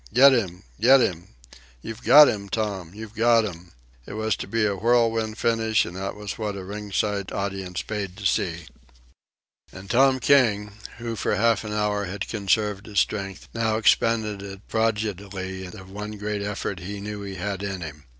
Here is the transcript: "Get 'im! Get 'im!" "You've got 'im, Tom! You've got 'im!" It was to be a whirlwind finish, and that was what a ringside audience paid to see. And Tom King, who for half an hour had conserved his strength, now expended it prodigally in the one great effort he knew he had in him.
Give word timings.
"Get 0.11 0.33
'im! 0.33 0.63
Get 0.79 0.99
'im!" 0.99 1.27
"You've 1.83 2.01
got 2.01 2.27
'im, 2.27 2.49
Tom! 2.49 2.91
You've 2.95 3.13
got 3.13 3.45
'im!" 3.45 3.69
It 4.07 4.13
was 4.13 4.35
to 4.37 4.47
be 4.47 4.65
a 4.65 4.75
whirlwind 4.75 5.37
finish, 5.37 5.85
and 5.85 5.95
that 5.95 6.15
was 6.15 6.39
what 6.39 6.55
a 6.55 6.63
ringside 6.63 7.31
audience 7.31 7.83
paid 7.83 8.17
to 8.17 8.25
see. 8.25 8.65
And 9.71 9.91
Tom 9.91 10.19
King, 10.19 10.71
who 10.97 11.15
for 11.15 11.35
half 11.35 11.63
an 11.63 11.73
hour 11.73 12.05
had 12.05 12.27
conserved 12.27 12.87
his 12.87 12.99
strength, 12.99 13.47
now 13.53 13.77
expended 13.77 14.41
it 14.41 14.67
prodigally 14.67 15.65
in 15.65 15.69
the 15.69 15.83
one 15.85 16.13
great 16.13 16.41
effort 16.41 16.79
he 16.79 16.99
knew 16.99 17.21
he 17.21 17.35
had 17.35 17.61
in 17.61 17.81
him. 17.81 18.05